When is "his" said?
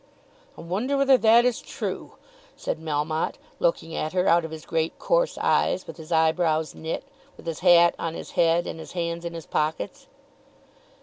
4.49-4.65, 5.97-6.11, 7.45-7.59, 8.15-8.31, 8.79-8.93, 9.35-9.45